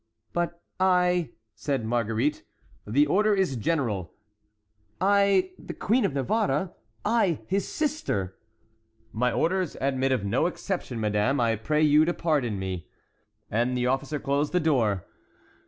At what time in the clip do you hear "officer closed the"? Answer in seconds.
13.85-14.59